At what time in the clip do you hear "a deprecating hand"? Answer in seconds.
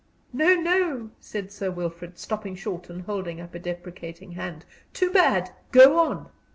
3.53-4.65